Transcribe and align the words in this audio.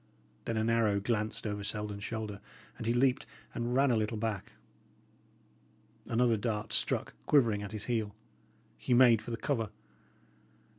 Then 0.45 0.57
an 0.57 0.67
arrow 0.71 0.99
glanced 0.99 1.45
over 1.45 1.63
Selden's 1.63 2.03
shoulder; 2.03 2.41
and 2.75 2.87
he 2.87 2.93
leaped 2.95 3.27
and 3.53 3.75
ran 3.75 3.91
a 3.91 3.95
little 3.95 4.17
back. 4.17 4.53
Another 6.07 6.37
dart 6.37 6.73
struck 6.73 7.13
quivering 7.27 7.61
at 7.61 7.71
his 7.71 7.83
heel. 7.85 8.15
He 8.79 8.95
made 8.95 9.21
for 9.21 9.29
the 9.29 9.37
cover. 9.37 9.69